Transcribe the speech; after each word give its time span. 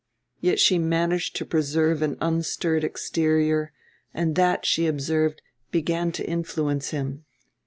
Yet 0.39 0.59
she 0.59 0.79
managed 0.79 1.35
to 1.35 1.45
preserve 1.45 2.01
an 2.01 2.17
unstirred 2.19 2.83
exterior; 2.83 3.71
and 4.15 4.33
that, 4.35 4.65
she 4.65 4.87
observed, 4.87 5.43
began 5.69 6.11
to 6.13 6.25
influence 6.27 6.89
him. 6.89 7.23